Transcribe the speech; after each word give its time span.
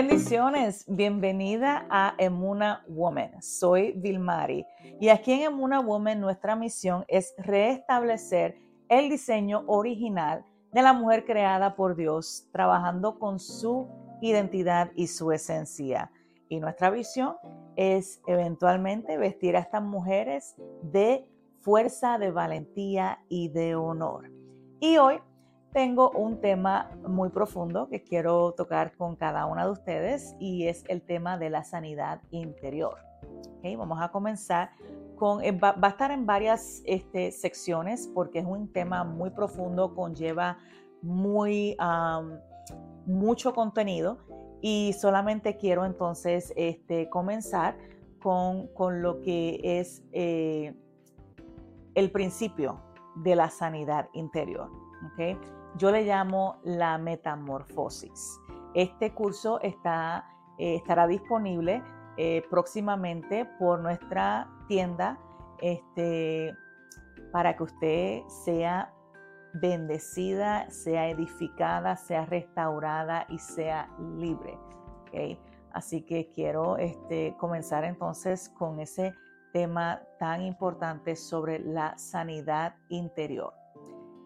Bendiciones, 0.00 0.86
bienvenida 0.88 1.86
a 1.90 2.14
Emuna 2.16 2.82
Woman. 2.88 3.42
Soy 3.42 3.92
Vilmari 3.92 4.64
y 4.98 5.10
aquí 5.10 5.32
en 5.32 5.42
Emuna 5.42 5.80
Woman 5.80 6.22
nuestra 6.22 6.56
misión 6.56 7.04
es 7.06 7.34
restablecer 7.36 8.56
el 8.88 9.10
diseño 9.10 9.62
original 9.66 10.42
de 10.72 10.80
la 10.80 10.94
mujer 10.94 11.26
creada 11.26 11.76
por 11.76 11.96
Dios, 11.96 12.48
trabajando 12.50 13.18
con 13.18 13.38
su 13.38 13.90
identidad 14.22 14.90
y 14.96 15.06
su 15.06 15.32
esencia. 15.32 16.10
Y 16.48 16.60
nuestra 16.60 16.88
visión 16.88 17.34
es 17.76 18.22
eventualmente 18.26 19.18
vestir 19.18 19.54
a 19.54 19.60
estas 19.60 19.82
mujeres 19.82 20.54
de 20.82 21.30
fuerza, 21.60 22.16
de 22.16 22.30
valentía 22.30 23.18
y 23.28 23.50
de 23.50 23.74
honor. 23.74 24.30
Y 24.80 24.96
hoy 24.96 25.20
tengo 25.72 26.10
un 26.10 26.40
tema 26.40 26.90
muy 27.06 27.28
profundo 27.28 27.88
que 27.88 28.02
quiero 28.02 28.52
tocar 28.52 28.96
con 28.96 29.16
cada 29.16 29.46
una 29.46 29.64
de 29.64 29.70
ustedes 29.70 30.34
y 30.40 30.66
es 30.66 30.84
el 30.88 31.02
tema 31.02 31.38
de 31.38 31.50
la 31.50 31.64
sanidad 31.64 32.20
interior. 32.30 32.96
vamos 33.62 34.00
a 34.00 34.10
comenzar 34.10 34.70
con, 35.16 35.44
eh, 35.44 35.52
va, 35.52 35.76
a 35.80 35.88
estar 35.88 36.10
en 36.10 36.26
varias 36.26 36.82
este, 36.86 37.30
secciones 37.30 38.10
porque 38.12 38.40
es 38.40 38.46
un 38.46 38.72
tema 38.72 39.04
muy 39.04 39.30
profundo, 39.30 39.94
conlleva 39.94 40.58
muy, 41.02 41.76
mucho 43.06 43.54
contenido 43.54 44.18
y 44.60 44.92
solamente 44.94 45.56
quiero 45.56 45.84
entonces 45.84 46.52
este, 46.56 47.08
comenzar 47.08 47.76
con, 48.20 48.68
lo 49.02 49.20
que 49.20 49.60
es 49.62 50.02
eh, 50.12 50.74
el 51.94 52.10
principio 52.10 52.80
de 53.16 53.36
la 53.36 53.50
sanidad 53.50 54.08
interior. 54.12 54.68
¿okay? 55.12 55.38
Yo 55.76 55.90
le 55.90 56.02
llamo 56.02 56.56
la 56.64 56.98
metamorfosis. 56.98 58.40
Este 58.74 59.12
curso 59.12 59.60
está, 59.60 60.28
eh, 60.58 60.76
estará 60.76 61.06
disponible 61.06 61.82
eh, 62.16 62.42
próximamente 62.50 63.46
por 63.58 63.80
nuestra 63.80 64.48
tienda 64.68 65.18
este, 65.60 66.54
para 67.32 67.56
que 67.56 67.62
usted 67.62 68.22
sea 68.44 68.92
bendecida, 69.54 70.68
sea 70.70 71.08
edificada, 71.08 71.96
sea 71.96 72.26
restaurada 72.26 73.26
y 73.28 73.38
sea 73.38 73.88
libre. 74.16 74.58
Así 75.72 76.02
que 76.02 76.30
quiero 76.30 76.76
este, 76.76 77.36
comenzar 77.38 77.84
entonces 77.84 78.48
con 78.48 78.80
ese 78.80 79.14
tema 79.52 80.02
tan 80.18 80.42
importante 80.42 81.16
sobre 81.16 81.58
la 81.58 81.96
sanidad 81.98 82.76
interior. 82.88 83.59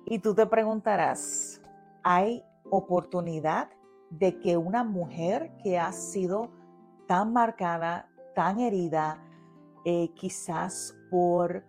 Y 0.06 0.18
tú 0.18 0.34
te 0.34 0.46
preguntarás, 0.46 1.62
¿hay 2.02 2.44
oportunidad 2.70 3.70
de 4.10 4.38
que 4.38 4.56
una 4.56 4.84
mujer 4.84 5.52
que 5.62 5.78
ha 5.78 5.92
sido 5.92 6.50
tan 7.06 7.32
marcada, 7.32 8.08
tan 8.34 8.60
herida, 8.60 9.22
eh, 9.84 10.12
quizás 10.14 10.94
por 11.10 11.64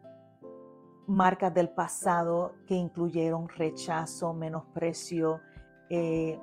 marcas 1.07 1.53
del 1.53 1.69
pasado 1.69 2.55
que 2.67 2.75
incluyeron 2.75 3.47
rechazo, 3.49 4.33
menosprecio, 4.33 5.39
eh, 5.89 6.39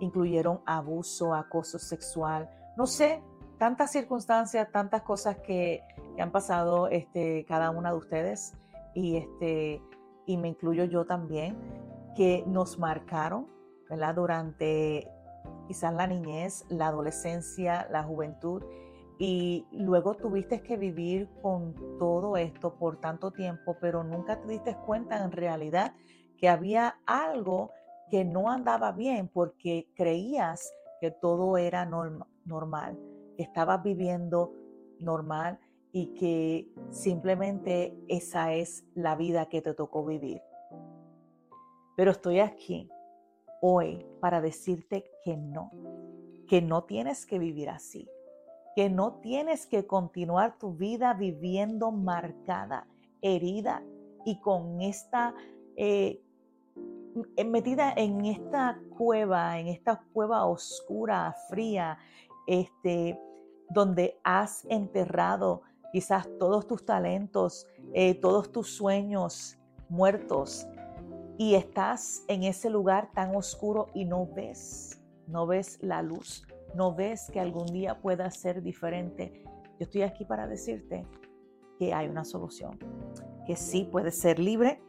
incluyeron 0.00 0.60
abuso, 0.66 1.34
acoso 1.34 1.78
sexual, 1.78 2.48
no 2.76 2.86
sé, 2.86 3.22
tantas 3.58 3.90
circunstancias, 3.90 4.70
tantas 4.70 5.02
cosas 5.02 5.38
que, 5.38 5.82
han 6.18 6.32
pasado 6.32 6.88
este, 6.88 7.44
cada 7.44 7.68
una 7.70 7.90
de 7.90 7.96
ustedes 7.98 8.54
y 8.94 9.18
este, 9.18 9.82
y 10.26 10.36
me 10.36 10.48
incluyo 10.48 10.84
yo 10.84 11.06
también, 11.06 11.56
que 12.14 12.44
nos 12.46 12.78
marcaron, 12.78 13.46
¿verdad? 13.88 14.14
Durante 14.14 15.08
quizás 15.66 15.94
la 15.94 16.06
niñez, 16.06 16.64
la 16.68 16.88
adolescencia, 16.88 17.88
la 17.90 18.02
juventud, 18.02 18.62
y 19.18 19.66
luego 19.72 20.14
tuviste 20.14 20.62
que 20.62 20.76
vivir 20.76 21.28
con 21.40 21.74
todo 21.98 22.36
esto 22.36 22.74
por 22.76 23.00
tanto 23.00 23.30
tiempo, 23.30 23.76
pero 23.80 24.04
nunca 24.04 24.40
te 24.40 24.48
diste 24.48 24.76
cuenta 24.84 25.24
en 25.24 25.32
realidad 25.32 25.94
que 26.36 26.48
había 26.48 26.98
algo 27.06 27.70
que 28.10 28.24
no 28.24 28.50
andaba 28.50 28.92
bien 28.92 29.28
porque 29.28 29.88
creías 29.96 30.70
que 31.00 31.10
todo 31.10 31.56
era 31.56 31.86
normal, 31.86 32.98
que 33.36 33.42
estabas 33.42 33.82
viviendo 33.82 34.52
normal 35.00 35.58
y 35.96 36.08
que 36.08 36.68
simplemente 36.90 37.96
esa 38.06 38.52
es 38.52 38.84
la 38.94 39.16
vida 39.16 39.48
que 39.48 39.62
te 39.62 39.72
tocó 39.72 40.04
vivir. 40.04 40.42
Pero 41.96 42.10
estoy 42.10 42.40
aquí 42.40 42.90
hoy 43.62 44.04
para 44.20 44.42
decirte 44.42 45.10
que 45.24 45.38
no, 45.38 45.70
que 46.48 46.60
no 46.60 46.84
tienes 46.84 47.24
que 47.24 47.38
vivir 47.38 47.70
así, 47.70 48.06
que 48.74 48.90
no 48.90 49.20
tienes 49.22 49.66
que 49.66 49.86
continuar 49.86 50.58
tu 50.58 50.74
vida 50.74 51.14
viviendo 51.14 51.90
marcada, 51.92 52.86
herida 53.22 53.82
y 54.26 54.38
con 54.40 54.82
esta, 54.82 55.34
eh, 55.76 56.22
metida 57.46 57.94
en 57.96 58.26
esta 58.26 58.78
cueva, 58.98 59.58
en 59.58 59.68
esta 59.68 60.04
cueva 60.12 60.44
oscura, 60.44 61.34
fría, 61.48 61.96
este, 62.46 63.18
donde 63.70 64.20
has 64.24 64.66
enterrado 64.66 65.62
quizás 65.92 66.28
todos 66.38 66.66
tus 66.66 66.84
talentos, 66.84 67.66
eh, 67.92 68.14
todos 68.14 68.50
tus 68.52 68.76
sueños 68.76 69.58
muertos 69.88 70.66
y 71.38 71.54
estás 71.54 72.24
en 72.28 72.44
ese 72.44 72.70
lugar 72.70 73.10
tan 73.12 73.34
oscuro 73.36 73.88
y 73.94 74.04
no 74.04 74.26
ves, 74.26 75.02
no 75.26 75.46
ves 75.46 75.78
la 75.82 76.02
luz, 76.02 76.46
no 76.74 76.94
ves 76.94 77.30
que 77.30 77.40
algún 77.40 77.66
día 77.66 78.00
pueda 78.00 78.30
ser 78.30 78.62
diferente. 78.62 79.42
Yo 79.78 79.84
estoy 79.84 80.02
aquí 80.02 80.24
para 80.24 80.46
decirte 80.46 81.06
que 81.78 81.92
hay 81.92 82.08
una 82.08 82.24
solución, 82.24 82.78
que 83.46 83.56
sí 83.56 83.88
puedes 83.90 84.18
ser 84.18 84.38
libre 84.38 84.82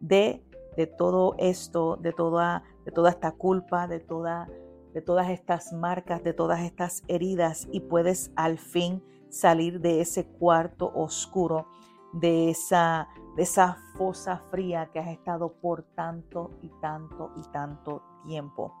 de, 0.00 0.42
de 0.76 0.86
todo 0.86 1.34
esto, 1.38 1.96
de 1.96 2.12
toda, 2.12 2.62
de 2.84 2.92
toda 2.92 3.10
esta 3.10 3.32
culpa, 3.32 3.86
de, 3.86 4.00
toda, 4.00 4.48
de 4.94 5.02
todas 5.02 5.28
estas 5.28 5.72
marcas, 5.72 6.24
de 6.24 6.32
todas 6.32 6.60
estas 6.60 7.02
heridas 7.06 7.68
y 7.70 7.80
puedes 7.80 8.32
al 8.34 8.58
fin 8.58 9.02
salir 9.32 9.80
de 9.80 10.02
ese 10.02 10.26
cuarto 10.26 10.92
oscuro, 10.94 11.66
de 12.12 12.50
esa, 12.50 13.08
de 13.34 13.44
esa 13.44 13.78
fosa 13.96 14.36
fría 14.50 14.90
que 14.92 14.98
has 14.98 15.08
estado 15.08 15.54
por 15.54 15.82
tanto 15.94 16.58
y 16.60 16.68
tanto 16.80 17.32
y 17.36 17.42
tanto 17.50 18.02
tiempo. 18.26 18.74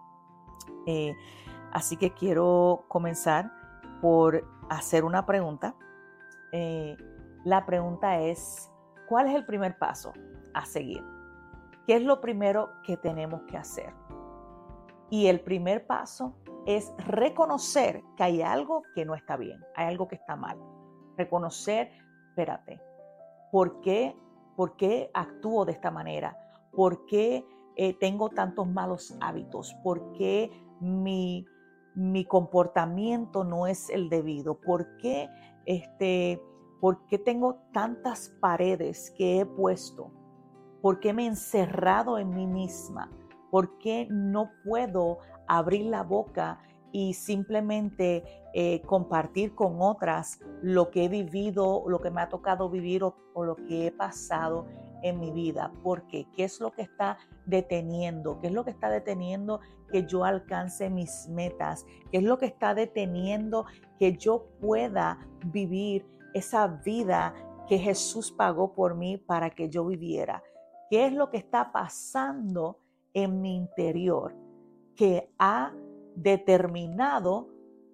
Eh, 0.86 1.16
así 1.72 1.96
que 1.96 2.12
quiero 2.12 2.84
comenzar 2.88 3.50
por 4.02 4.44
hacer 4.68 5.04
una 5.04 5.24
pregunta. 5.24 5.74
Eh, 6.52 6.96
la 7.44 7.64
pregunta 7.64 8.20
es, 8.20 8.70
¿cuál 9.08 9.28
es 9.28 9.34
el 9.34 9.46
primer 9.46 9.78
paso 9.78 10.12
a 10.52 10.66
seguir? 10.66 11.02
¿Qué 11.86 11.96
es 11.96 12.02
lo 12.02 12.20
primero 12.20 12.68
que 12.84 12.98
tenemos 12.98 13.42
que 13.44 13.56
hacer? 13.56 13.94
Y 15.08 15.28
el 15.28 15.40
primer 15.40 15.86
paso 15.86 16.34
es 16.66 16.92
reconocer 16.98 18.02
que 18.16 18.22
hay 18.22 18.42
algo 18.42 18.82
que 18.94 19.04
no 19.04 19.14
está 19.14 19.36
bien, 19.36 19.64
hay 19.74 19.86
algo 19.86 20.08
que 20.08 20.16
está 20.16 20.36
mal. 20.36 20.58
Reconocer, 21.16 21.90
espérate, 22.28 22.80
¿por 23.50 23.80
qué, 23.80 24.16
por 24.56 24.76
qué 24.76 25.10
actúo 25.12 25.64
de 25.64 25.72
esta 25.72 25.90
manera? 25.90 26.38
¿Por 26.72 27.04
qué 27.06 27.44
eh, 27.76 27.94
tengo 27.94 28.28
tantos 28.30 28.68
malos 28.68 29.16
hábitos? 29.20 29.74
¿Por 29.82 30.12
qué 30.12 30.50
mi, 30.80 31.44
mi 31.94 32.24
comportamiento 32.24 33.44
no 33.44 33.66
es 33.66 33.90
el 33.90 34.08
debido? 34.08 34.60
¿Por 34.60 34.96
qué, 34.96 35.28
este, 35.66 36.40
¿Por 36.80 37.06
qué 37.06 37.18
tengo 37.18 37.62
tantas 37.72 38.30
paredes 38.40 39.12
que 39.16 39.40
he 39.40 39.46
puesto? 39.46 40.10
¿Por 40.80 40.98
qué 40.98 41.12
me 41.12 41.24
he 41.24 41.26
encerrado 41.26 42.18
en 42.18 42.30
mí 42.30 42.46
misma? 42.46 43.10
¿Por 43.50 43.78
qué 43.78 44.08
no 44.10 44.50
puedo 44.64 45.18
abrir 45.58 45.84
la 45.86 46.02
boca 46.02 46.58
y 46.92 47.12
simplemente 47.12 48.24
eh, 48.54 48.80
compartir 48.82 49.54
con 49.54 49.80
otras 49.80 50.40
lo 50.62 50.90
que 50.90 51.04
he 51.04 51.08
vivido, 51.08 51.84
lo 51.86 52.00
que 52.00 52.10
me 52.10 52.22
ha 52.22 52.28
tocado 52.28 52.70
vivir 52.70 53.04
o, 53.04 53.14
lo 53.34 53.56
que 53.56 53.86
he 53.86 53.92
pasado 53.92 54.66
en 55.02 55.20
mi 55.20 55.30
vida. 55.30 55.72
¿Por 55.82 56.06
qué? 56.06 56.26
¿Qué 56.34 56.44
es 56.44 56.60
lo 56.60 56.70
que 56.72 56.82
está 56.82 57.18
deteniendo? 57.44 58.40
¿Qué 58.40 58.46
es 58.46 58.52
lo 58.52 58.64
que 58.64 58.70
está 58.70 58.88
deteniendo 58.88 59.60
que 59.90 60.06
yo 60.06 60.24
alcance 60.24 60.88
mis 60.88 61.28
metas? 61.28 61.84
¿Qué 62.10 62.18
es 62.18 62.24
lo 62.24 62.38
que 62.38 62.46
está 62.46 62.74
deteniendo 62.74 63.66
que 63.98 64.16
yo 64.16 64.46
pueda 64.60 65.18
vivir 65.46 66.06
esa 66.32 66.66
vida 66.66 67.34
que 67.68 67.78
Jesús 67.78 68.32
pagó 68.32 68.74
por 68.74 68.94
mí 68.94 69.18
para 69.18 69.50
que 69.50 69.68
yo 69.68 69.84
viviera? 69.84 70.42
¿Qué 70.88 71.06
es 71.06 71.12
lo 71.12 71.30
que 71.30 71.38
está 71.38 71.72
pasando 71.72 72.78
en 73.12 73.42
mi 73.42 73.56
interior 73.56 74.41
que 74.96 75.30
ha 75.38 75.72
determinado 76.14 77.48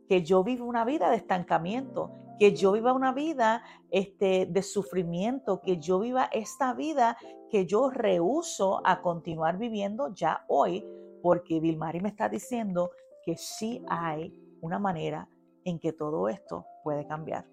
que 0.09 0.23
yo 0.23 0.43
viva 0.43 0.65
una 0.65 0.85
vida 0.85 1.11
de 1.11 1.17
estancamiento, 1.17 2.11
que 2.39 2.55
yo 2.55 2.73
viva 2.73 2.93
una 2.93 3.13
vida 3.13 3.63
este, 3.91 4.47
de 4.47 4.63
sufrimiento, 4.63 5.61
que 5.61 5.79
yo 5.79 6.01
viva 6.01 6.29
esta 6.33 6.73
vida 6.73 7.17
que 7.51 7.67
yo 7.67 7.91
rehuso 7.91 8.81
a 8.85 9.01
continuar 9.01 9.59
viviendo 9.59 10.15
ya 10.15 10.45
hoy, 10.49 10.85
porque 11.23 11.61
Vilmari 11.61 12.01
me 12.01 12.11
está 12.11 12.29
diciendo 12.29 12.91
que 13.25 13.37
sí 13.37 13.83
hay 13.89 14.33
una 14.61 14.79
manera 14.79 15.29
en 15.65 15.79
que 15.79 15.93
todo 15.93 16.29
esto 16.29 16.67
puede 16.83 17.07
cambiar. 17.07 17.47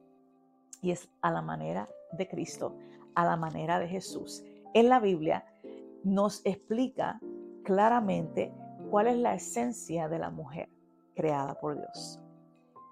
Y 0.82 0.92
es 0.92 1.10
a 1.22 1.32
la 1.32 1.42
manera 1.42 1.90
de 2.12 2.28
Cristo, 2.28 2.76
a 3.16 3.26
la 3.26 3.38
manera 3.38 3.80
de 3.80 3.88
Jesús. 3.88 4.44
En 4.74 4.90
la 4.90 5.00
Biblia 5.00 5.46
nos 6.04 6.46
explica 6.46 7.20
claramente 7.64 8.54
cuál 8.90 9.08
es 9.08 9.18
la 9.18 9.36
esencia 9.36 10.08
de 10.08 10.20
la 10.20 10.30
mujer 10.30 10.70
creada 11.16 11.56
por 11.60 11.78
Dios. 11.78 12.20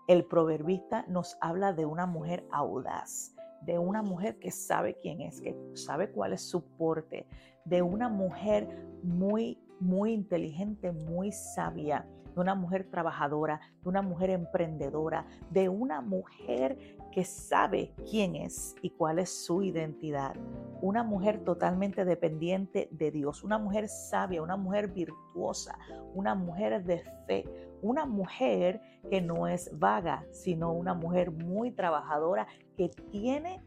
El 0.08 0.26
proverbista 0.26 1.06
nos 1.08 1.38
habla 1.42 1.74
de 1.74 1.86
una 1.86 2.06
mujer 2.06 2.46
audaz, 2.52 3.36
de 3.62 3.80
una 3.80 4.02
mujer 4.02 4.38
que 4.40 4.52
sabe 4.52 4.98
quién 5.02 5.22
es, 5.22 5.40
que 5.40 5.56
sabe 5.74 6.12
cuál 6.12 6.34
es 6.34 6.42
su 6.42 6.64
porte, 6.78 7.26
de 7.66 7.82
una 7.82 8.10
mujer 8.10 8.68
muy, 9.04 9.58
muy 9.80 10.12
inteligente, 10.14 10.92
muy 10.92 11.32
sabia, 11.32 12.06
de 12.34 12.42
una 12.42 12.56
mujer 12.56 12.90
trabajadora, 12.90 13.62
de 13.82 13.90
una 13.90 14.02
mujer 14.02 14.30
emprendedora, 14.30 15.26
de 15.50 15.70
una 15.70 16.02
mujer 16.02 16.98
que 17.12 17.24
sabe 17.24 17.94
quién 18.10 18.36
es 18.36 18.76
y 18.82 18.90
cuál 18.92 19.20
es 19.20 19.30
su 19.46 19.62
identidad. 19.62 20.36
Una 20.82 21.04
mujer 21.04 21.44
totalmente 21.44 22.06
dependiente 22.06 22.90
de 22.92 23.12
Dios, 23.12 23.44
una 23.44 23.58
mujer 23.58 23.88
sabia, 23.88 24.42
una 24.42 24.58
mujer 24.58 24.90
virtuosa, 24.90 25.78
una 26.14 26.36
mujer 26.36 26.84
de 26.84 27.04
fe, 27.28 27.46
una 27.82 28.06
mujer 28.06 28.82
que 29.10 29.22
no 29.22 29.48
es 29.48 29.70
vaga, 29.78 30.26
sino 30.32 30.72
una 30.74 30.94
mujer 30.94 31.32
muy 31.32 31.72
trabajadora 31.72 32.48
que 32.78 32.90
tiene 33.12 33.64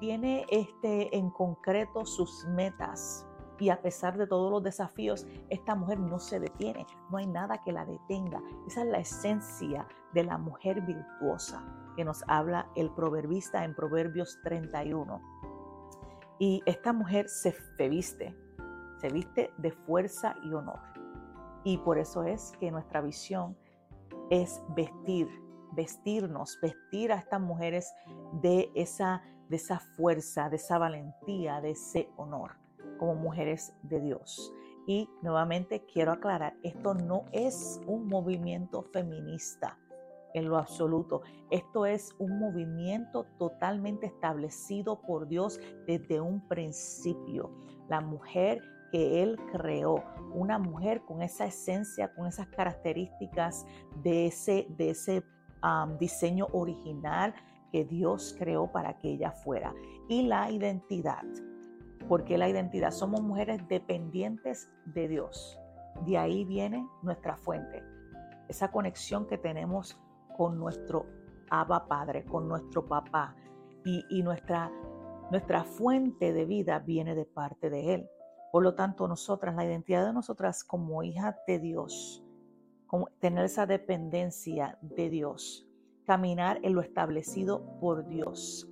tiene 0.00 0.46
este 0.50 1.14
en 1.14 1.30
concreto 1.30 2.06
sus 2.06 2.46
metas 2.46 3.26
y 3.60 3.68
a 3.68 3.82
pesar 3.82 4.16
de 4.16 4.26
todos 4.26 4.50
los 4.50 4.62
desafíos, 4.62 5.26
esta 5.50 5.74
mujer 5.74 6.00
no 6.00 6.18
se 6.18 6.40
detiene, 6.40 6.86
no 7.10 7.18
hay 7.18 7.26
nada 7.26 7.60
que 7.60 7.72
la 7.72 7.84
detenga. 7.84 8.42
Esa 8.66 8.82
es 8.82 8.88
la 8.88 8.98
esencia 8.98 9.86
de 10.14 10.24
la 10.24 10.38
mujer 10.38 10.80
virtuosa 10.80 11.62
que 11.94 12.04
nos 12.04 12.24
habla 12.26 12.70
el 12.74 12.90
proverbista 12.90 13.64
en 13.64 13.74
Proverbios 13.74 14.38
31. 14.42 15.20
Y 16.38 16.62
esta 16.64 16.94
mujer 16.94 17.28
se 17.28 17.54
viste, 17.90 18.34
se 18.98 19.08
viste 19.10 19.50
de 19.58 19.72
fuerza 19.72 20.34
y 20.42 20.54
honor. 20.54 20.80
Y 21.62 21.76
por 21.78 21.98
eso 21.98 22.24
es 22.24 22.52
que 22.58 22.70
nuestra 22.70 23.02
visión 23.02 23.58
es 24.30 24.62
vestir, 24.74 25.28
vestirnos, 25.72 26.58
vestir 26.62 27.12
a 27.12 27.16
estas 27.16 27.42
mujeres 27.42 27.92
de 28.40 28.70
esa, 28.74 29.22
de 29.50 29.56
esa 29.56 29.78
fuerza, 29.78 30.48
de 30.48 30.56
esa 30.56 30.78
valentía, 30.78 31.60
de 31.60 31.72
ese 31.72 32.08
honor 32.16 32.59
como 33.00 33.14
mujeres 33.14 33.74
de 33.82 33.98
Dios. 33.98 34.52
Y 34.86 35.08
nuevamente 35.22 35.86
quiero 35.86 36.12
aclarar, 36.12 36.54
esto 36.62 36.92
no 36.92 37.24
es 37.32 37.80
un 37.86 38.06
movimiento 38.06 38.82
feminista 38.92 39.78
en 40.34 40.48
lo 40.48 40.58
absoluto. 40.58 41.22
Esto 41.50 41.86
es 41.86 42.14
un 42.18 42.38
movimiento 42.38 43.24
totalmente 43.38 44.06
establecido 44.06 45.00
por 45.00 45.26
Dios 45.28 45.58
desde 45.86 46.20
un 46.20 46.46
principio. 46.46 47.50
La 47.88 48.02
mujer 48.02 48.60
que 48.92 49.22
Él 49.22 49.38
creó, 49.50 50.04
una 50.34 50.58
mujer 50.58 51.02
con 51.06 51.22
esa 51.22 51.46
esencia, 51.46 52.12
con 52.14 52.26
esas 52.26 52.48
características 52.48 53.64
de 54.02 54.26
ese, 54.26 54.66
de 54.76 54.90
ese 54.90 55.24
diseño 55.98 56.48
original 56.52 57.34
que 57.72 57.84
Dios 57.84 58.34
creó 58.38 58.70
para 58.70 58.98
que 58.98 59.12
ella 59.12 59.30
fuera. 59.30 59.72
Y 60.08 60.22
la 60.22 60.50
identidad 60.50 61.24
porque 62.10 62.36
la 62.36 62.48
identidad 62.48 62.90
somos 62.90 63.22
mujeres 63.22 63.68
dependientes 63.68 64.68
de 64.84 65.06
Dios. 65.06 65.60
De 66.04 66.18
ahí 66.18 66.44
viene 66.44 66.84
nuestra 67.02 67.36
fuente, 67.36 67.84
esa 68.48 68.72
conexión 68.72 69.28
que 69.28 69.38
tenemos 69.38 69.96
con 70.36 70.58
nuestro 70.58 71.06
Abba 71.50 71.86
Padre, 71.86 72.24
con 72.24 72.48
nuestro 72.48 72.84
papá. 72.84 73.36
Y, 73.84 74.24
nuestra, 74.24 74.72
nuestra 75.30 75.62
fuente 75.62 76.32
de 76.32 76.46
vida 76.46 76.80
viene 76.80 77.14
de 77.14 77.26
parte 77.26 77.70
de 77.70 77.94
Él. 77.94 78.10
Por 78.50 78.64
lo 78.64 78.74
tanto, 78.74 79.06
nosotras, 79.06 79.54
la 79.54 79.64
identidad 79.64 80.04
de 80.04 80.12
nosotras 80.12 80.64
como 80.64 81.04
hijas 81.04 81.36
de 81.46 81.60
Dios, 81.60 82.24
como 82.88 83.06
tener 83.20 83.44
esa 83.44 83.66
dependencia 83.66 84.76
de 84.82 85.10
Dios, 85.10 85.64
caminar 86.06 86.58
en 86.64 86.74
lo 86.74 86.80
establecido 86.80 87.78
por 87.78 88.08
Dios. 88.08 88.68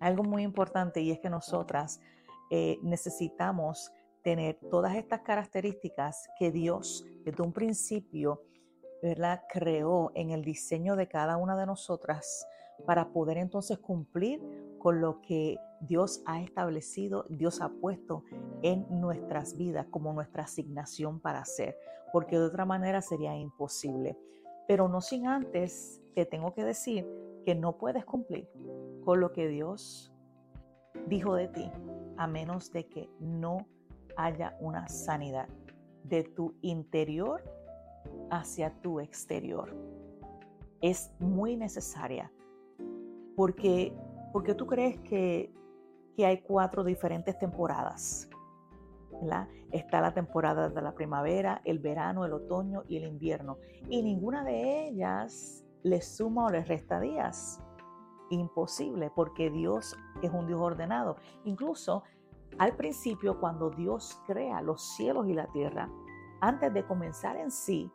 Algo 0.00 0.22
muy 0.22 0.42
importante 0.42 1.00
y 1.00 1.10
es 1.10 1.18
que 1.18 1.30
nosotras 1.30 1.98
eh, 2.50 2.78
necesitamos 2.82 3.92
tener 4.22 4.58
todas 4.70 4.96
estas 4.96 5.20
características 5.20 6.28
que 6.38 6.50
Dios 6.50 7.04
desde 7.24 7.42
un 7.42 7.52
principio 7.52 8.42
¿verdad? 9.02 9.42
creó 9.48 10.10
en 10.14 10.30
el 10.30 10.42
diseño 10.42 10.96
de 10.96 11.08
cada 11.08 11.36
una 11.36 11.56
de 11.56 11.66
nosotras 11.66 12.46
para 12.84 13.10
poder 13.10 13.38
entonces 13.38 13.78
cumplir 13.78 14.42
con 14.78 15.00
lo 15.00 15.20
que 15.22 15.58
Dios 15.80 16.22
ha 16.26 16.40
establecido, 16.40 17.26
Dios 17.28 17.60
ha 17.60 17.68
puesto 17.68 18.24
en 18.62 18.86
nuestras 18.90 19.56
vidas 19.56 19.86
como 19.90 20.12
nuestra 20.12 20.44
asignación 20.44 21.20
para 21.20 21.40
hacer, 21.40 21.76
porque 22.12 22.38
de 22.38 22.46
otra 22.46 22.64
manera 22.64 23.02
sería 23.02 23.36
imposible. 23.36 24.18
Pero 24.66 24.88
no 24.88 25.00
sin 25.00 25.26
antes 25.26 26.00
te 26.14 26.24
tengo 26.26 26.54
que 26.54 26.64
decir 26.64 27.06
que 27.44 27.54
no 27.54 27.78
puedes 27.78 28.04
cumplir 28.04 28.48
con 29.04 29.20
lo 29.20 29.32
que 29.32 29.48
Dios 29.48 30.12
dijo 31.06 31.34
de 31.34 31.48
ti 31.48 31.70
a 32.16 32.26
menos 32.26 32.72
de 32.72 32.86
que 32.86 33.10
no 33.20 33.66
haya 34.16 34.56
una 34.60 34.88
sanidad 34.88 35.48
de 36.04 36.24
tu 36.24 36.54
interior 36.62 37.42
hacia 38.30 38.70
tu 38.80 39.00
exterior. 39.00 39.74
Es 40.80 41.12
muy 41.18 41.56
necesaria 41.56 42.32
porque, 43.36 43.92
porque 44.32 44.54
tú 44.54 44.66
crees 44.66 44.98
que, 45.00 45.52
que 46.16 46.26
hay 46.26 46.38
cuatro 46.38 46.84
diferentes 46.84 47.38
temporadas. 47.38 48.28
Está 49.72 50.00
la 50.00 50.12
temporada 50.12 50.68
de 50.68 50.82
la 50.82 50.94
primavera, 50.94 51.60
el 51.64 51.78
verano, 51.78 52.24
el 52.24 52.32
otoño 52.32 52.82
y 52.88 52.96
el 52.96 53.04
invierno. 53.04 53.58
Y 53.88 54.02
ninguna 54.02 54.44
de 54.44 54.88
ellas 54.88 55.64
le 55.82 56.00
suma 56.00 56.46
o 56.46 56.50
le 56.50 56.64
resta 56.64 57.00
días 57.00 57.60
imposible 58.30 59.10
porque 59.14 59.50
Dios 59.50 59.96
es 60.22 60.30
un 60.30 60.46
Dios 60.46 60.60
ordenado. 60.60 61.16
Incluso 61.44 62.04
al 62.58 62.74
principio, 62.76 63.38
cuando 63.38 63.70
Dios 63.70 64.20
crea 64.26 64.62
los 64.62 64.82
cielos 64.96 65.28
y 65.28 65.34
la 65.34 65.46
tierra, 65.48 65.90
antes 66.40 66.72
de 66.72 66.86
comenzar 66.86 67.36
en 67.36 67.50
sí 67.50 67.90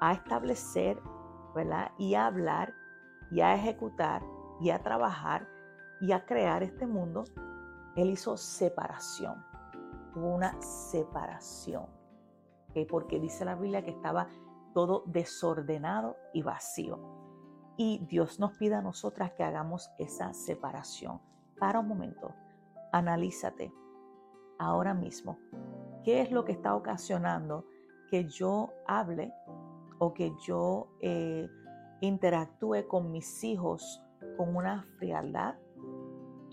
a 0.00 0.12
establecer, 0.12 1.00
¿verdad? 1.54 1.90
Y 1.98 2.14
a 2.14 2.26
hablar, 2.26 2.74
y 3.30 3.40
a 3.40 3.54
ejecutar, 3.54 4.22
y 4.60 4.70
a 4.70 4.82
trabajar, 4.82 5.48
y 6.00 6.12
a 6.12 6.24
crear 6.24 6.62
este 6.62 6.86
mundo, 6.86 7.24
Él 7.96 8.10
hizo 8.10 8.36
separación. 8.36 9.44
Hubo 10.14 10.34
una 10.34 10.60
separación. 10.60 11.86
Porque 12.88 13.18
dice 13.18 13.44
la 13.44 13.56
Biblia 13.56 13.82
que 13.82 13.90
estaba 13.90 14.28
todo 14.72 15.02
desordenado 15.06 16.16
y 16.32 16.42
vacío. 16.42 17.27
Y 17.80 18.04
Dios 18.06 18.40
nos 18.40 18.56
pide 18.58 18.74
a 18.74 18.82
nosotras 18.82 19.30
que 19.34 19.44
hagamos 19.44 19.92
esa 19.98 20.34
separación. 20.34 21.20
Para 21.60 21.78
un 21.78 21.86
momento, 21.86 22.34
analízate 22.90 23.72
ahora 24.58 24.94
mismo. 24.94 25.38
¿Qué 26.02 26.20
es 26.20 26.32
lo 26.32 26.44
que 26.44 26.50
está 26.50 26.74
ocasionando 26.74 27.66
que 28.10 28.26
yo 28.26 28.72
hable 28.84 29.32
o 30.00 30.12
que 30.12 30.34
yo 30.44 30.88
eh, 31.00 31.48
interactúe 32.00 32.88
con 32.88 33.12
mis 33.12 33.44
hijos 33.44 34.02
con 34.36 34.56
una 34.56 34.84
frialdad? 34.98 35.54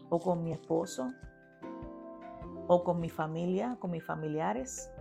¿O 0.10 0.20
con 0.20 0.44
mi 0.44 0.52
esposo? 0.52 1.12
¿O 2.68 2.84
con 2.84 3.00
mi 3.00 3.10
familia, 3.10 3.78
con 3.80 3.90
mis 3.90 4.06
familiares? 4.06 4.92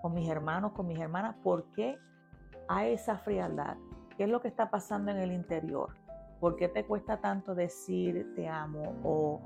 ¿Con 0.00 0.14
mis 0.14 0.30
hermanos, 0.30 0.72
con 0.72 0.86
mis 0.86 0.98
hermanas? 0.98 1.36
¿Por 1.42 1.70
qué 1.72 1.98
hay 2.68 2.94
esa 2.94 3.18
frialdad? 3.18 3.76
¿Qué 4.16 4.24
es 4.24 4.30
lo 4.30 4.40
que 4.40 4.48
está 4.48 4.70
pasando 4.70 5.10
en 5.10 5.18
el 5.18 5.32
interior? 5.32 5.94
¿Por 6.38 6.56
qué 6.56 6.68
te 6.68 6.84
cuesta 6.84 7.20
tanto 7.20 7.54
decir 7.54 8.32
te 8.36 8.46
amo 8.46 8.94
o, 9.02 9.40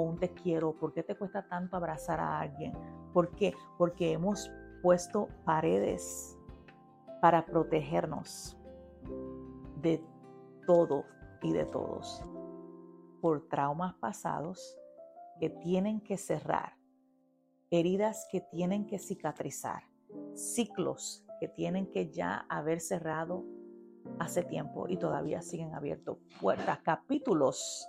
un 0.00 0.18
te 0.18 0.32
quiero? 0.32 0.72
¿Por 0.72 0.92
qué 0.92 1.02
te 1.02 1.14
cuesta 1.14 1.46
tanto 1.46 1.76
abrazar 1.76 2.20
a 2.20 2.40
alguien? 2.40 2.72
¿Por 3.12 3.34
qué? 3.34 3.54
Porque 3.76 4.12
hemos 4.12 4.50
puesto 4.82 5.28
paredes 5.44 6.38
para 7.20 7.44
protegernos 7.44 8.56
de 9.82 10.02
todo 10.66 11.04
y 11.42 11.52
de 11.52 11.64
todos 11.66 12.22
por 13.20 13.48
traumas 13.48 13.94
pasados 13.94 14.78
que 15.40 15.50
tienen 15.50 16.00
que 16.00 16.16
cerrar, 16.16 16.74
heridas 17.70 18.26
que 18.30 18.40
tienen 18.40 18.86
que 18.86 18.98
cicatrizar, 18.98 19.82
ciclos 20.34 21.24
que 21.40 21.48
tienen 21.48 21.90
que 21.90 22.10
ya 22.10 22.46
haber 22.48 22.80
cerrado 22.80 23.44
hace 24.18 24.42
tiempo 24.42 24.88
y 24.88 24.96
todavía 24.96 25.42
siguen 25.42 25.74
abiertos 25.74 26.18
puertas, 26.40 26.80
capítulos, 26.80 27.88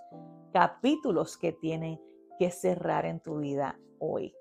capítulos 0.52 1.36
que 1.36 1.52
tienen 1.52 2.00
que 2.38 2.50
cerrar 2.50 3.06
en 3.06 3.20
tu 3.20 3.38
vida 3.38 3.78
hoy. 3.98 4.34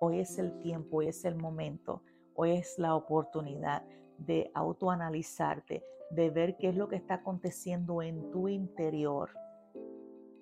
Hoy 0.00 0.20
es 0.20 0.38
el 0.38 0.60
tiempo, 0.60 0.98
hoy 0.98 1.08
es 1.08 1.24
el 1.24 1.36
momento, 1.36 2.02
hoy 2.34 2.52
es 2.52 2.78
la 2.78 2.94
oportunidad 2.94 3.82
de 4.18 4.50
autoanalizarte, 4.54 5.84
de 6.10 6.30
ver 6.30 6.56
qué 6.58 6.68
es 6.68 6.76
lo 6.76 6.88
que 6.88 6.96
está 6.96 7.14
aconteciendo 7.14 8.02
en 8.02 8.30
tu 8.30 8.48
interior, 8.48 9.30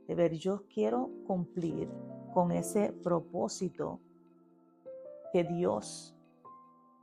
de 0.07 0.15
ver 0.15 0.35
yo 0.35 0.65
quiero 0.67 1.11
cumplir 1.27 1.89
con 2.33 2.51
ese 2.51 2.93
propósito 2.93 4.01
que 5.33 5.45
Dios 5.45 6.17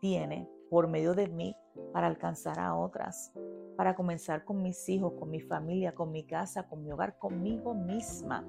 tiene 0.02 0.50
por 0.70 0.88
medio 0.88 1.14
de 1.14 1.28
mí 1.28 1.56
para 1.94 2.08
alcanzar 2.08 2.60
a 2.60 2.76
otras, 2.76 3.34
para 3.82 3.96
comenzar 3.96 4.46
con 4.46 4.62
mis 4.62 4.88
hijos, 4.90 5.14
con 5.18 5.32
mi 5.32 5.40
familia, 5.40 5.96
con 5.96 6.12
mi 6.12 6.24
casa, 6.24 6.62
con 6.70 6.84
mi 6.84 6.92
hogar, 6.92 7.18
conmigo 7.18 7.74
misma, 7.74 8.46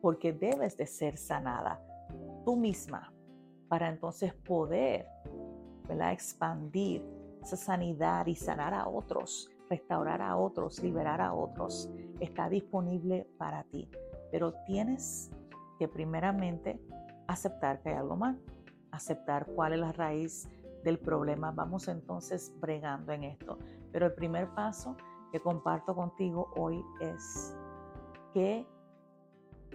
porque 0.00 0.32
debes 0.32 0.76
de 0.76 0.88
ser 0.88 1.16
sanada 1.16 1.80
tú 2.44 2.56
misma 2.56 3.12
para 3.68 3.88
entonces 3.88 4.34
poder 4.34 5.06
¿verdad? 5.86 6.10
expandir 6.10 7.00
esa 7.40 7.56
sanidad 7.56 8.26
y 8.26 8.34
sanar 8.34 8.74
a 8.74 8.88
otros, 8.88 9.48
restaurar 9.70 10.20
a 10.20 10.36
otros, 10.36 10.82
liberar 10.82 11.20
a 11.20 11.32
otros. 11.32 11.88
Está 12.18 12.48
disponible 12.48 13.24
para 13.38 13.62
ti, 13.62 13.88
pero 14.32 14.52
tienes 14.66 15.30
que 15.78 15.86
primeramente 15.86 16.80
aceptar 17.28 17.80
que 17.82 17.90
hay 17.90 17.94
algo 17.94 18.16
mal, 18.16 18.36
aceptar 18.90 19.46
cuál 19.46 19.74
es 19.74 19.78
la 19.78 19.92
raíz 19.92 20.48
del 20.86 20.98
problema. 21.00 21.50
Vamos 21.50 21.88
entonces 21.88 22.54
bregando 22.60 23.12
en 23.12 23.24
esto. 23.24 23.58
Pero 23.92 24.06
el 24.06 24.14
primer 24.14 24.48
paso 24.54 24.96
que 25.32 25.40
comparto 25.40 25.94
contigo 25.96 26.48
hoy 26.56 26.82
es 27.00 27.56
qué 28.32 28.64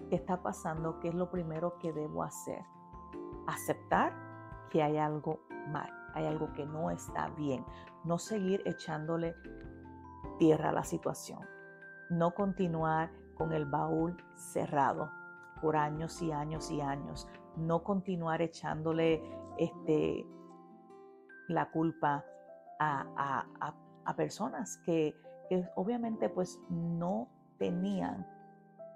está 0.10 0.42
pasando, 0.42 1.00
qué 1.02 1.10
es 1.10 1.14
lo 1.14 1.30
primero 1.30 1.78
que 1.80 1.92
debo 1.92 2.24
hacer. 2.24 2.64
Aceptar 3.46 4.14
que 4.70 4.82
hay 4.82 4.98
algo 4.98 5.42
mal, 5.68 5.92
hay 6.14 6.26
algo 6.26 6.54
que 6.54 6.66
no 6.66 6.90
está 6.90 7.28
bien. 7.32 7.66
No 8.06 8.18
seguir 8.18 8.62
echándole 8.66 9.36
tierra 10.40 10.70
a 10.70 10.74
la 10.74 10.86
situación. 10.86 11.42
No 12.10 12.34
continuar 12.34 13.12
con 13.36 13.52
el 13.52 13.66
baúl 13.66 14.16
cerrado 14.36 15.12
por 15.62 15.76
años 15.76 16.22
y 16.22 16.32
años 16.32 16.72
y 16.72 16.80
años. 16.80 17.28
No 17.58 17.84
continuar 17.84 18.42
echándole 18.42 19.22
este, 19.58 20.26
la 21.52 21.70
culpa 21.72 22.26
a, 22.80 23.46
personas 24.16 24.78
que, 24.86 25.16
que, 25.48 25.66
obviamente 25.76 26.28
pues 26.28 26.60
no 26.70 27.30
tenían 27.58 28.28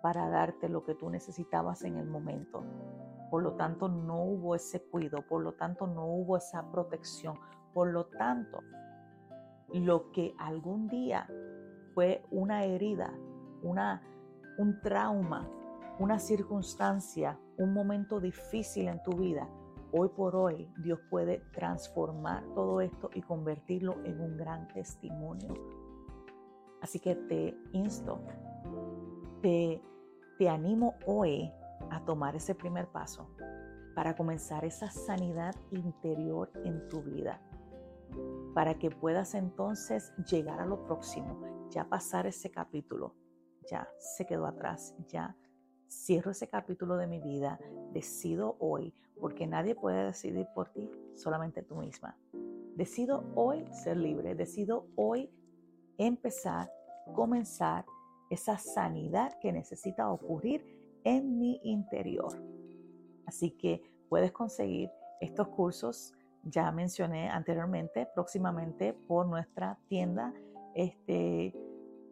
para 0.01 0.29
darte 0.29 0.67
lo 0.67 0.83
que 0.83 0.93
tú 0.93 1.09
necesitabas 1.09 1.83
en 1.83 1.97
el 1.97 2.07
momento. 2.07 2.63
Por 3.31 3.43
lo 3.43 3.53
tanto, 3.53 3.89
no 3.89 4.23
hubo 4.23 4.55
ese 4.55 4.81
cuidado, 4.81 5.23
por 5.27 5.41
lo 5.41 5.53
tanto, 5.53 5.87
no 5.87 6.05
hubo 6.05 6.37
esa 6.37 6.69
protección. 6.71 7.39
Por 7.73 7.91
lo 7.91 8.05
tanto, 8.05 8.59
lo 9.73 10.11
que 10.11 10.35
algún 10.37 10.87
día 10.87 11.27
fue 11.93 12.23
una 12.29 12.65
herida, 12.65 13.13
una, 13.63 14.01
un 14.57 14.79
trauma, 14.81 15.49
una 15.99 16.19
circunstancia, 16.19 17.39
un 17.57 17.73
momento 17.73 18.19
difícil 18.19 18.87
en 18.87 19.01
tu 19.01 19.13
vida, 19.17 19.49
hoy 19.97 20.09
por 20.09 20.35
hoy 20.35 20.69
Dios 20.77 20.99
puede 21.09 21.39
transformar 21.53 22.43
todo 22.53 22.81
esto 22.81 23.09
y 23.13 23.21
convertirlo 23.21 24.03
en 24.03 24.19
un 24.19 24.37
gran 24.37 24.67
testimonio. 24.69 25.53
Así 26.81 26.99
que 26.99 27.15
te 27.15 27.57
insto, 27.71 28.21
te, 29.41 29.81
te 30.37 30.49
animo 30.49 30.95
hoy 31.05 31.51
a 31.89 32.03
tomar 32.03 32.35
ese 32.35 32.55
primer 32.55 32.87
paso 32.87 33.29
para 33.95 34.15
comenzar 34.15 34.65
esa 34.65 34.89
sanidad 34.89 35.55
interior 35.71 36.51
en 36.65 36.87
tu 36.89 37.01
vida, 37.01 37.41
para 38.53 38.77
que 38.77 38.91
puedas 38.91 39.33
entonces 39.33 40.13
llegar 40.29 40.59
a 40.59 40.65
lo 40.65 40.83
próximo, 40.83 41.41
ya 41.69 41.87
pasar 41.87 42.27
ese 42.27 42.51
capítulo, 42.51 43.15
ya 43.71 43.87
se 43.97 44.25
quedó 44.25 44.45
atrás, 44.45 44.93
ya 45.07 45.35
cierro 45.87 46.31
ese 46.31 46.47
capítulo 46.47 46.97
de 46.97 47.07
mi 47.07 47.19
vida, 47.19 47.59
decido 47.93 48.55
hoy, 48.59 48.93
porque 49.19 49.47
nadie 49.47 49.75
puede 49.75 50.05
decidir 50.05 50.47
por 50.53 50.69
ti, 50.69 50.89
solamente 51.15 51.63
tú 51.63 51.75
misma. 51.75 52.17
Decido 52.75 53.23
hoy 53.35 53.65
ser 53.71 53.97
libre, 53.97 54.35
decido 54.35 54.87
hoy 54.95 55.29
empezar, 55.97 56.69
comenzar 57.13 57.85
esa 58.29 58.57
sanidad 58.57 59.37
que 59.39 59.53
necesita 59.53 60.11
ocurrir 60.11 60.99
en 61.03 61.37
mi 61.37 61.59
interior. 61.63 62.33
Así 63.25 63.51
que 63.51 63.81
puedes 64.09 64.31
conseguir 64.31 64.89
estos 65.21 65.47
cursos, 65.49 66.13
ya 66.43 66.71
mencioné 66.71 67.29
anteriormente, 67.29 68.07
próximamente 68.13 68.93
por 68.93 69.25
nuestra 69.25 69.79
tienda. 69.87 70.33
Este, 70.73 71.53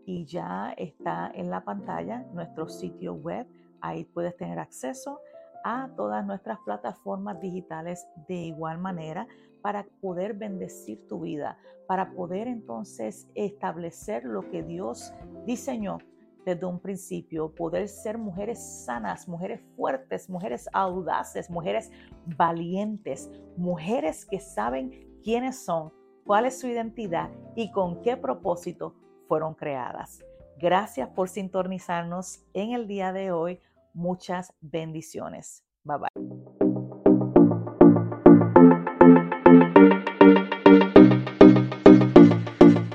y 0.05 0.25
ya 0.25 0.73
está 0.77 1.31
en 1.33 1.49
la 1.49 1.63
pantalla 1.63 2.25
nuestro 2.33 2.67
sitio 2.67 3.13
web 3.13 3.47
Ahí 3.83 4.05
puedes 4.05 4.35
tener 4.37 4.59
acceso 4.59 5.19
a 5.65 5.89
todas 5.97 6.25
nuestras 6.25 6.57
plataformas 6.59 7.39
digitales 7.41 8.07
de 8.29 8.35
igual 8.35 8.77
manera 8.77 9.27
para 9.61 9.85
poder 10.01 10.33
bendecir 10.33 11.05
tu 11.09 11.19
vida, 11.19 11.57
para 11.85 12.11
poder 12.13 12.47
entonces 12.47 13.27
establecer 13.35 14.23
lo 14.23 14.49
que 14.49 14.63
Dios 14.63 15.13
diseñó 15.45 15.97
desde 16.45 16.65
un 16.65 16.79
principio, 16.79 17.53
poder 17.53 17.89
ser 17.89 18.17
mujeres 18.17 18.85
sanas, 18.85 19.27
mujeres 19.27 19.61
fuertes, 19.75 20.29
mujeres 20.29 20.69
audaces, 20.71 21.49
mujeres 21.49 21.91
valientes, 22.37 23.29
mujeres 23.57 24.25
que 24.25 24.39
saben 24.39 25.19
quiénes 25.23 25.63
son, 25.63 25.91
cuál 26.25 26.45
es 26.45 26.57
su 26.57 26.67
identidad 26.67 27.29
y 27.55 27.69
con 27.71 28.01
qué 28.01 28.15
propósito 28.15 28.95
fueron 29.27 29.53
creadas. 29.53 30.23
Gracias 30.57 31.09
por 31.09 31.27
sintonizarnos 31.27 32.45
en 32.53 32.71
el 32.71 32.87
día 32.87 33.11
de 33.11 33.31
hoy. 33.31 33.59
Muchas 33.93 34.53
bendiciones. 34.61 35.63
Bye 35.83 35.97
bye. 35.97 36.62